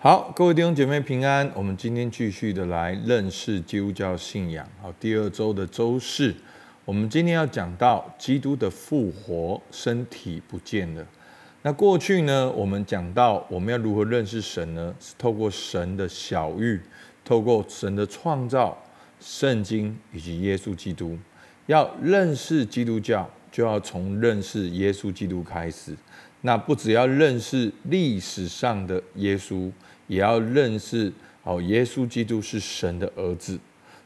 [0.00, 1.50] 好，各位弟兄姐妹平安。
[1.56, 4.64] 我们今天继续的来认识基督教信仰。
[4.80, 6.32] 好，第二周的周四，
[6.84, 11.04] 我们今天要讲到基督的复活，身体不见了。
[11.62, 14.94] 那过去呢，我们讲到我们要如何认识神呢？
[15.00, 16.80] 是透过神的小玉，
[17.24, 18.80] 透过神的创造、
[19.18, 21.18] 圣经以及耶稣基督。
[21.66, 25.96] 要认识基督教，就要从认识耶稣基督开始。
[26.40, 29.70] 那不只要认识历史上的耶稣。
[30.08, 31.12] 也要认识
[31.42, 33.58] 哦，耶稣基督是神的儿子，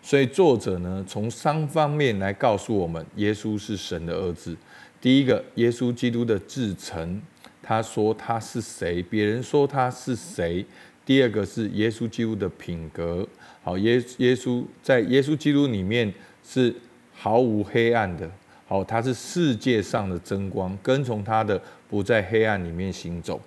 [0.02, 4.56] 所以作者呢，从三方面来告诉我们，耶稣是神的儿子。
[5.00, 7.23] 第一个，耶稣基督的至诚，
[7.62, 10.66] 他说他是谁，别人说他是谁。
[11.06, 13.24] 第二个是耶稣基督的品格，
[13.62, 16.12] 好，耶耶稣在耶稣基督里面
[16.45, 16.74] 是
[17.12, 18.28] 毫无黑暗的，
[18.66, 21.62] 好，他是世界上的真光，跟从他的
[21.92, 23.38] 不在黑暗里面行走。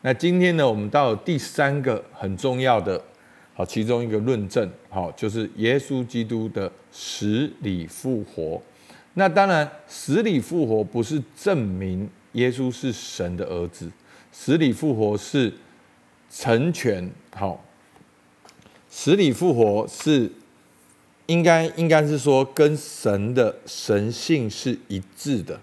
[0.00, 3.00] 那今天呢，我们到第三个很重要的，
[3.54, 8.60] 好，其中一个论证，好，就是耶稣基督的死里复活。
[9.14, 13.88] 那当然，死里复活不是证明耶稣是神的儿子，
[14.32, 15.52] 死里复活是
[16.28, 17.64] 成全，好，
[18.90, 20.28] 死里复活是
[21.26, 25.60] 应该应该是说跟神的神性是一致的，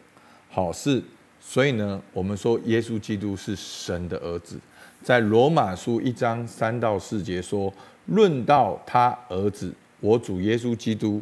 [0.50, 1.04] 好是。
[1.52, 4.56] 所以呢，我们说耶稣基督是神的儿子，
[5.02, 7.74] 在罗马书一章三到四节说
[8.06, 11.20] ：“论到他儿子，我主耶稣基督，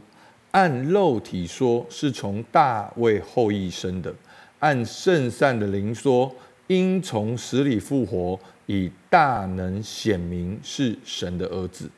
[0.52, 4.12] 按肉体说是从大卫后裔生的；
[4.60, 6.30] 按圣善的灵说，
[6.68, 11.90] 因从死里复活，以大能显明是神的儿子。”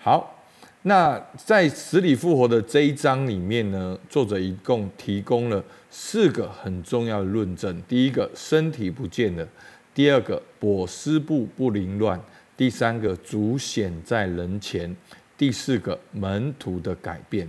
[0.00, 0.37] 好。
[0.82, 9.44] 那在死里复活的这一章里面呢，作者一共提供了四个很重要的论证：第一个，身体不见了；
[9.92, 12.16] 第二个，裹尸布不凌乱；
[12.56, 14.94] 第三个，主显在人前；
[15.36, 17.48] 第四个，门徒的改变。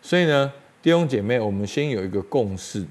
[0.00, 0.50] 所以呢，
[0.82, 2.86] 弟兄姐妹，我们先有一个共识：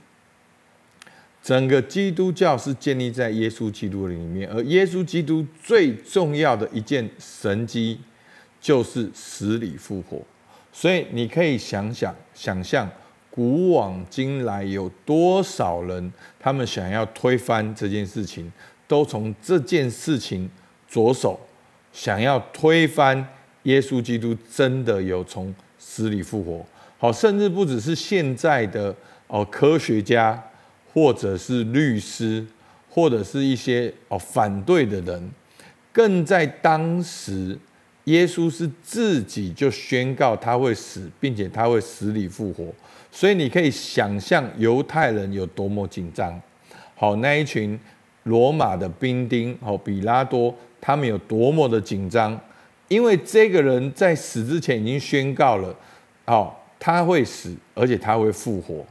[1.41, 7.99] 整个基督教是建立在耶稣基督里面，而耶稣基督最重要的一件神迹。
[8.61, 10.21] 就是死里复活，
[10.71, 12.87] 所以你可以想想，想象
[13.31, 18.53] 古往今来有多少人，他们想要推翻这件事情，
[18.87, 20.47] 都从这件事情
[20.87, 21.39] 着手，
[21.91, 23.27] 想要推翻
[23.63, 26.63] 耶稣基督真的有从死里复活。
[26.99, 28.95] 好，甚至不只是现在的
[29.25, 30.39] 哦科学家，
[30.93, 32.45] 或者是律师，
[32.87, 35.31] 或者是一些哦反对的人，
[35.91, 37.57] 更在当时。
[38.05, 42.65] 耶稣是自己就宣告他会死，并且他会死里复活，
[43.11, 46.41] 所以你可以想象犹太人有多么紧张。
[46.95, 47.79] 好，那一群
[48.23, 52.39] 罗马的兵丁，好，比拉多，他们有多么的紧张，
[52.87, 55.75] 因为这个人在死之前已经宣告了，
[56.25, 58.83] 好，他会死，而且他会复活。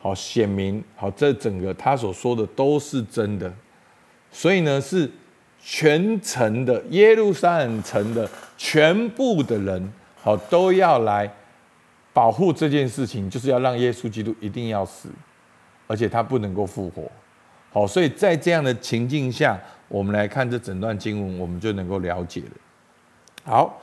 [0.00, 3.54] 好，显明，好，这整个他所说的都是真的，
[4.32, 5.08] 所以呢是。
[5.60, 9.92] 全城的耶路撒冷城的全部的人，
[10.22, 11.30] 好，都要来
[12.12, 15.08] 保护这件事情，就是要让耶稣基督一定要死，
[15.86, 17.10] 而且他不能够复活。
[17.70, 22.50] 好，所以在这样的情境下，我们来看这整段经文，我们就能够了解了。
[23.44, 23.80] 好，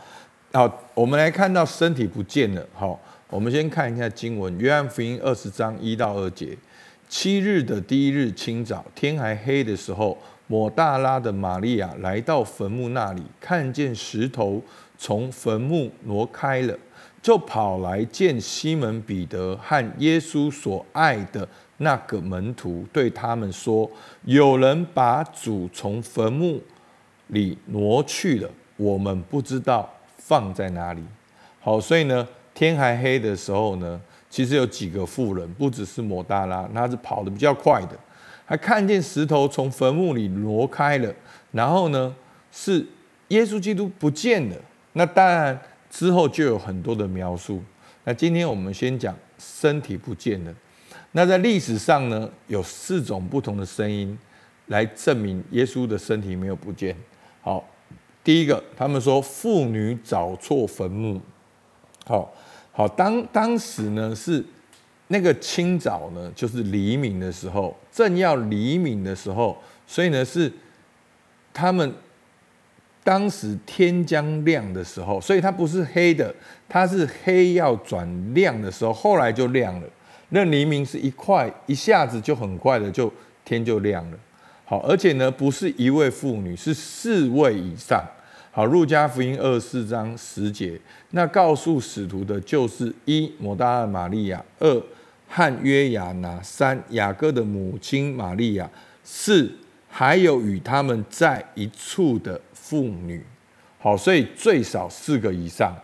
[0.52, 2.66] 好，我们来看到身体不见了。
[2.74, 3.00] 好，
[3.30, 6.57] 我们先看一下经文，约翰福音二十章一到二节。
[7.17, 10.17] 七日的第一日清早，天还黑的时候。
[10.47, 14.61] 抹大拉的玛利亚来到坟墓那里，看见石头
[14.97, 16.77] 从坟墓挪开了，
[17.21, 23.89] 就跑来见西门彼得和耶稣所爱的那个门徒，对他们说
[24.25, 26.61] ：“有人把主从坟墓
[27.27, 31.01] 里挪去了，我们不知道放在哪里。”
[31.61, 33.99] 好，所以呢，天还黑的时候呢，
[34.30, 37.97] 其实有几个妇人，不只是摩大拉，他是跑得比较快的。
[38.46, 41.13] 还看见石头从坟墓里挪开了，
[41.52, 42.16] 然后呢，
[42.52, 42.86] 是
[43.30, 44.56] 耶稣基督不见了。
[44.94, 47.62] 那当然之后就有很多的描述。
[48.04, 50.54] 那今天我们先讲身体不见了。
[51.13, 54.18] 那在历史上呢，有四种不同的声音
[54.68, 56.95] 来证明耶稣的身体没有不见。
[57.42, 57.68] 好，
[58.24, 61.19] 第一个，他们说妇女找错坟墓。
[62.06, 62.31] 好
[62.75, 64.44] 好，当当时呢是。
[65.10, 69.56] 那个清早呢，就是黎明的时候，正要黎明的时候，
[69.86, 70.51] 所以呢是
[71.54, 71.94] 他们
[73.04, 76.33] 当时天将亮的时候，所以它不是黑的，
[76.68, 79.88] 它是黑要转亮的时候，后来就亮了。
[80.30, 83.13] 那黎明是一块一下子就很快的就
[83.45, 84.18] 天就亮了。
[84.66, 88.04] 好，而且呢，不是一位妇女，是四位以上。
[88.56, 90.80] 好，路加福音二十四章十节，
[91.10, 94.81] 那告诉使徒的就是一摩大拉玛利亚，二
[95.28, 98.69] 汉约亚拿，三雅各的母亲玛利亚，
[99.04, 99.52] 四
[99.90, 103.22] 还有与他们在一处的妇女。
[103.78, 105.75] 好，所以最少四个以上。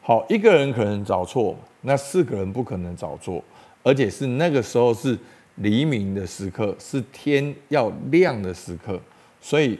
[0.00, 3.44] 好，一个人可能找错，那四个人不可能找错，
[3.82, 5.18] 而且是那个时候是。
[5.58, 9.00] 黎明的时刻是天要亮的时刻，
[9.40, 9.78] 所以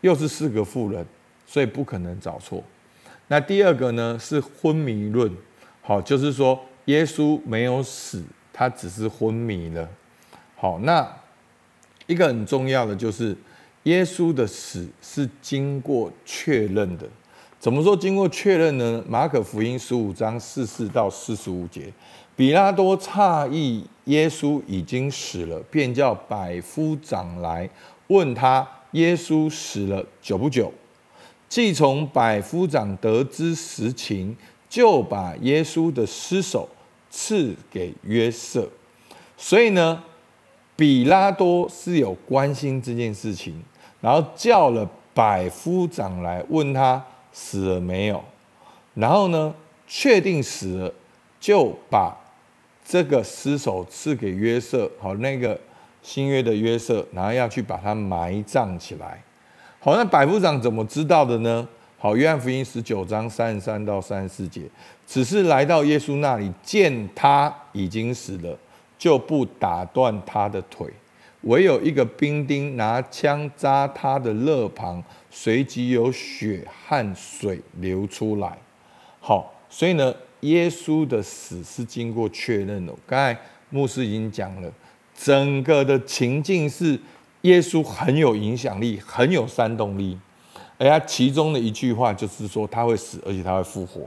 [0.00, 1.06] 又是四个妇人，
[1.52, 2.64] 所以不可能找错。
[3.28, 5.30] 那第二个呢是昏迷论，
[5.82, 9.86] 好，就是说耶稣没有死，他只是昏迷了。
[10.56, 11.06] 好，那
[12.06, 13.36] 一个很重要的就是
[13.82, 17.06] 耶稣的死是经过确认的。
[17.60, 19.04] 怎么说经过确认呢？
[19.06, 21.92] 马可福音十五章四四到四十五节。
[22.34, 27.68] 比拉多诧异耶稣已经死了，便叫百夫长来
[28.06, 30.72] 问他：耶稣死了久不久？
[31.52, 34.34] 既从百夫长得知实情，
[34.70, 36.66] 就把耶稣的尸首
[37.10, 38.66] 赐给约瑟。
[39.36, 40.02] 所以呢，
[40.74, 43.62] 比拉多是有关心这件事情，
[44.00, 47.04] 然后叫了百夫长来问他
[47.34, 48.24] 死了没有，
[48.94, 49.54] 然后呢，
[49.86, 50.94] 确定死了，
[51.38, 52.16] 就把。
[52.82, 55.60] 这个尸首赐给约瑟，好，那个
[56.02, 59.22] 新约的约瑟，然后要去把它埋葬起来。
[59.84, 61.66] 好，那百夫长怎么知道的呢？
[61.98, 64.62] 好，约翰福音十九章三十三到三十四节，
[65.04, 68.56] 只是来到耶稣那里，见他已经死了，
[68.96, 70.86] 就不打断他的腿，
[71.40, 78.56] 唯有一个兵丁拿枪扎他的肋旁，随即有血和水流出来。
[79.18, 80.14] 好，所以呢。
[80.42, 82.92] 耶稣的死是经过确认的。
[83.06, 83.40] 刚才
[83.70, 84.68] 牧师已经讲了，
[85.16, 86.98] 整个的情境是
[87.42, 90.18] 耶稣很有影响力，很有煽动力。
[90.78, 94.00] 而他其中的一句话就是说他会死，而且他会复活。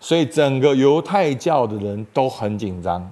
[0.00, 3.10] 所以整个犹太教的人都很紧张，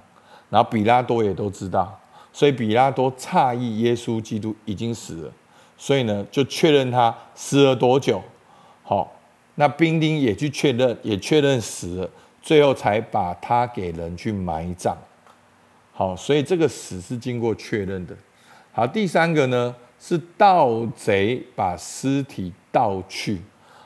[0.49, 1.97] 然后比拉多也都知道，
[2.33, 5.31] 所以比拉多诧异耶稣基督已经死了，
[5.77, 8.21] 所以呢就确认他死了多久。
[8.83, 9.11] 好，
[9.55, 12.09] 那兵丁也去确认，也确认死了。
[12.41, 14.95] 最后才把他给人去埋葬，
[15.93, 18.15] 好，所以这个死是经过确认的。
[18.75, 23.41] 好，第三个呢是盗贼把尸体盗去。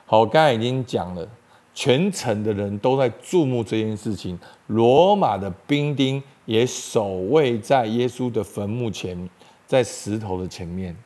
[0.08, 1.30] 好，我刚才已经讲了，
[1.76, 9.30] 全城的人都在注目这件事情，罗马的兵丁也守卫在耶稣的坟墓前，
[9.68, 10.98] 在石头的前面。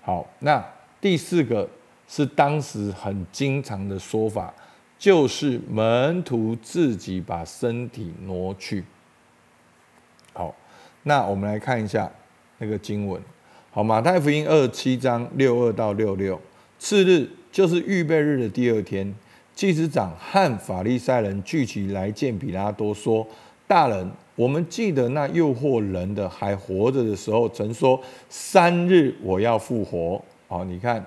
[0.00, 0.60] 好，那
[1.00, 1.68] 第四个
[2.08, 4.52] 是当时很经常的说法。
[4.98, 8.84] 就是门徒自己把身体挪去。
[10.32, 10.54] 好，
[11.04, 12.08] 那我们来看一下
[12.62, 13.20] 那个经文。
[13.72, 16.40] 好，马太福音二七章六二到六六。
[16.78, 19.12] 次日就是预备日的第二天，
[19.52, 23.26] 祭司长和法利赛人聚集来见比拉多，说
[23.66, 31.04] ：“大人，我们记得那诱惑人的还活着的时候，曾说三日我要复活。”好，你看，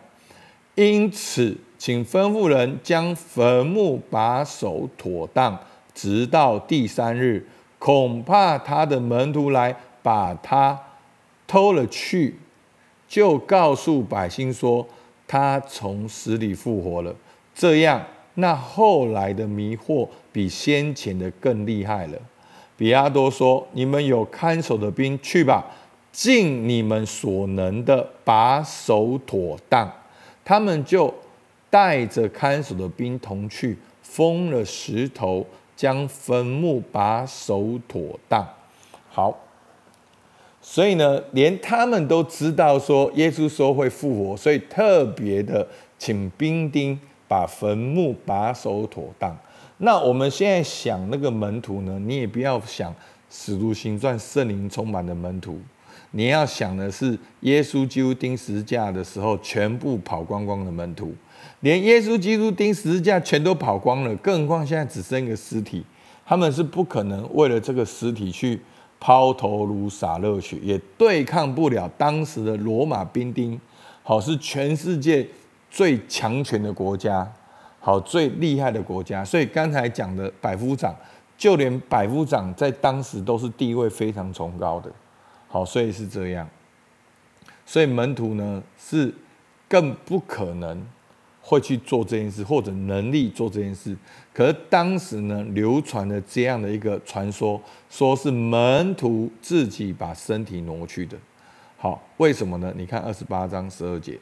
[0.76, 1.56] 因此。
[1.78, 5.60] 请吩咐人将坟墓把守妥当，
[5.94, 7.46] 直到第三日。
[7.78, 10.80] 恐怕他的门徒来把他
[11.48, 12.36] 偷了去，
[13.08, 14.88] 就告诉百姓说
[15.28, 17.16] 他从死里复活了。
[17.54, 18.04] 这样，
[18.36, 22.18] 那后来的迷惑比先前的更厉害了。
[22.78, 25.66] 比亚多说：“你们有看守的兵，去吧，
[26.12, 29.92] 尽你们所能的把守妥当。”
[30.44, 31.14] 他们就。
[31.68, 38.48] 带着看守的兵同去，封了石头，将坟墓把守妥当。
[39.10, 39.38] 好，
[40.68, 45.66] 所以呢，连他们都知道说耶稣说会复活，所以特别的
[46.00, 49.38] 请兵丁把坟墓把守妥当。
[49.78, 52.94] 那我们现在想那个门徒呢，你也不要想
[53.30, 55.60] 使徒行传圣灵充满的门徒，
[56.12, 61.14] 你要想的是耶稣基督钉十字架的时候全部跑光光的门徒。
[61.60, 65.86] 连耶稣基督钉十字架全都跑光了，更何况现在只剩一个尸体，
[66.26, 68.60] 他们是不可能为了这个尸体去
[69.06, 73.62] 抛头颅洒热血，也对抗不了当时的罗马兵丁。
[74.02, 75.28] 好，是全世界
[75.70, 77.32] 最强权的国家，
[77.80, 79.24] 好，最厉害的国家。
[79.24, 80.96] 所以刚才讲的百夫长，
[81.38, 84.92] 就连百夫长在当时都是地位非常崇高的。
[85.48, 86.50] 好，所以是这样。
[87.64, 89.14] 所以门徒呢，是
[89.70, 90.84] 更不可能。
[91.48, 93.96] 会去做这件事，或者能力做这件事。
[94.34, 101.16] 可是当时呢，流传了这样的一个传说，说是门徒自己把身体挪去的。
[101.78, 102.02] 好。
[102.18, 102.74] 为什么呢？
[102.78, 104.18] 你看二十八章十二节，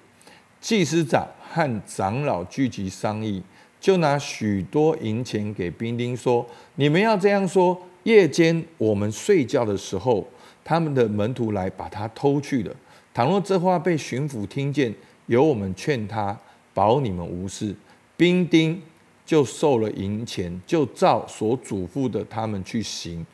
[0.59, 3.41] 祭司长和长老聚集商议，
[3.79, 6.43] 就拿许多银钱给兵丁说
[6.75, 10.27] ：“你们要这样说：夜间我们睡觉的时候，
[10.63, 12.75] 他们的门徒来把他偷去了。
[13.13, 14.91] 倘若这话被巡抚听见，
[15.27, 16.35] 由我们劝他，
[16.73, 17.75] 保你们无事。
[18.15, 18.81] 兵丁
[19.25, 23.25] 就受了银钱，就照所嘱咐的他们去行。”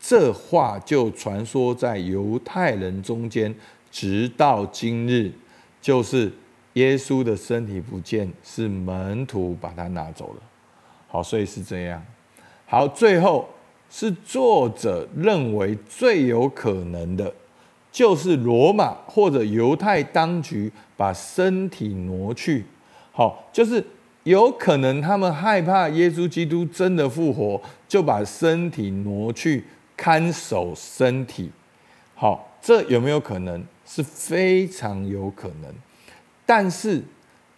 [0.00, 3.52] 这话就传说在犹太人中间，
[3.90, 5.32] 直到今日，
[5.82, 6.32] 就是
[6.74, 10.42] 耶稣的身体不见，是门徒把他拿走了。
[11.08, 12.00] 好，所以是这样。
[12.64, 13.48] 好，最后
[13.90, 17.34] 是作者认为最有可能的，
[17.90, 22.64] 就是罗马或者犹太当局把身体挪去。
[23.18, 23.84] 好，就是
[24.22, 29.64] 有可能他们害怕耶稣基督真的复活，就把身体挪去。
[30.00, 31.50] 看守身体，
[32.14, 33.60] 好，这有没有可能？
[33.84, 35.74] 是非常有可能。
[36.46, 37.02] 但是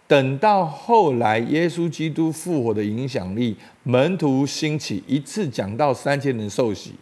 [0.07, 6.95] 等到后来，耶稣基督复活的影响力，门徒兴起，一次讲到三千人受洗，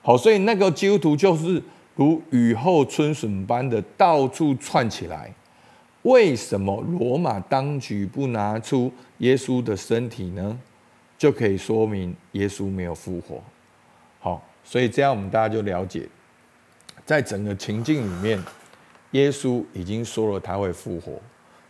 [0.00, 1.62] 好，所以那个基督徒就是
[1.94, 5.30] 如雨后春笋般的到处窜起来。
[6.06, 10.56] 为什么罗马当局不拿出耶稣的身体呢？
[11.18, 13.42] 就可以说明耶稣没有复活。
[14.20, 16.08] 好，所以这样我们大家就了解，
[17.04, 18.40] 在整个情境里面，
[19.12, 21.20] 耶稣已经说了他会复活，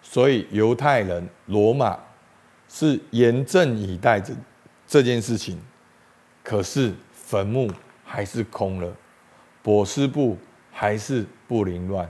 [0.03, 1.99] 所以犹太人、罗马
[2.69, 4.35] 是严阵以待着
[4.87, 5.59] 这件事情。
[6.43, 7.71] 可是坟墓
[8.05, 8.95] 还是空了，
[9.63, 10.37] 裹尸布
[10.71, 12.07] 还是不凌乱，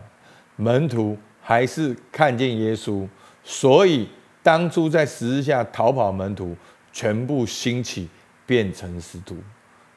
[0.57, 1.17] 门徒
[1.49, 3.07] 还是看见耶稣，
[3.45, 4.09] 所以
[4.43, 6.57] 当初在十字架逃跑门徒
[6.93, 8.09] 全部兴起，
[8.45, 9.37] 变成使徒。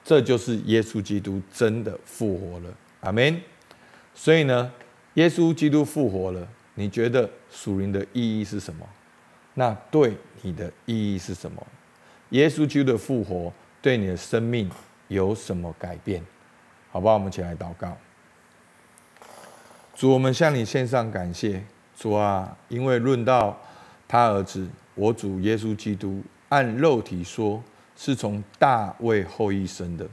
[0.04, 3.42] 这就是耶稣基督真的复活了，阿门。
[4.14, 4.72] 所以呢，
[5.16, 8.88] 耶稣基督复活了，你觉得属灵的意义是什么？
[9.56, 11.66] 那对你的意义是什么？
[12.30, 13.52] 耶稣基督的复活
[13.82, 14.70] 对你的生命
[15.08, 16.24] 有什么改变？
[16.92, 17.16] 好不好？
[17.16, 17.98] 我们一起来祷告。
[20.00, 21.62] 主，我们向你献上感谢。
[21.94, 23.60] 主啊，因为论到
[24.08, 24.66] 他儿子，
[24.96, 27.62] 我主耶稣基督，按肉体说。
[27.98, 30.08] 是从大卫后裔生的，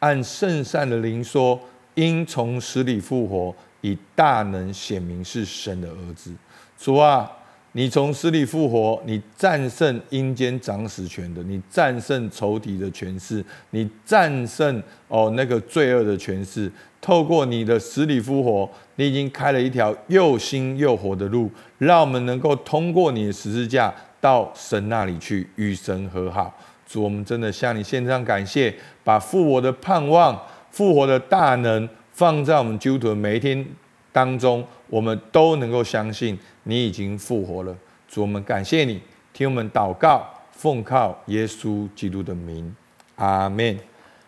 [0.00, 1.58] 按圣善的灵说，
[1.94, 6.30] 因从死里复活，以大能显明是神的儿子。
[6.76, 7.32] 主啊，
[7.74, 16.70] 你从死里复活，你战胜阴间掌死权的，你战胜仇敌的权势，你战胜哦那个罪恶的权势。
[17.00, 26.54] 透过你的死里复活，你已经开了一条又新又活的路，让我们能够通过你的十字架到神那里去，与神和好。
[26.86, 33.66] 主，我们真的向你献上感谢，把复活的盼望、复活的大能放在我们基督徒的每一天
[34.12, 37.76] 当中，我们都能够相信你已经复活了。
[38.06, 39.00] 主，我们感谢你，
[39.32, 42.76] 听我们祷告，奉靠耶稣基督的名，
[43.16, 43.78] 阿门。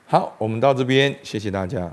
[0.06, 1.92] 好，我们到这边，谢谢大家。